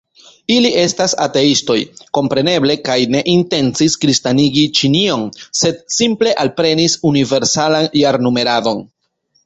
[0.51, 1.75] Ili estas ateistoj,
[2.19, 5.29] kompreneble, kaj ne intencis kristanigi Ĉinion,
[5.63, 8.87] sed simple alprenis universalan jarnumeradon.